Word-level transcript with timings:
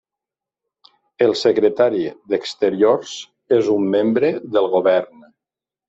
El 1.25 1.33
Secretari 1.41 2.01
d'Exteriors 2.33 3.15
és 3.61 3.73
un 3.79 3.89
membre 3.99 4.37
del 4.59 4.73
Govern. 4.77 5.27